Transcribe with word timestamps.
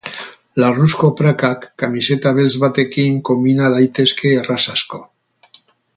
Larruzko 0.61 1.09
prakak 1.19 1.67
kamiseta 1.83 2.31
beltz 2.39 2.53
batekin 2.65 3.19
konbina 3.31 3.69
daitezke 3.77 4.33
erraz 4.43 4.61
asko. 4.77 5.07